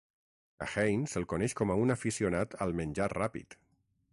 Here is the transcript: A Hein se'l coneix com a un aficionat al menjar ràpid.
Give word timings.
A 0.65 0.67
Hein 0.83 1.03
se'l 1.11 1.27
coneix 1.33 1.55
com 1.61 1.73
a 1.73 1.75
un 1.83 1.95
aficionat 1.97 2.57
al 2.67 2.75
menjar 2.81 3.11
ràpid. 3.17 3.59